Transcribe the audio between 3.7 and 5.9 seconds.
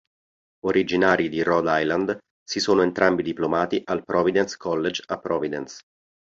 al Providence College a Providence.